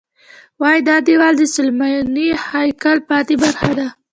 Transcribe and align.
وایي 0.61 0.81
دا 0.89 0.95
دیوال 1.07 1.33
د 1.37 1.43
سلیماني 1.55 2.27
هیکل 2.49 2.97
پاتې 3.09 3.33
برخه 3.43 3.69
ده. 3.79 3.87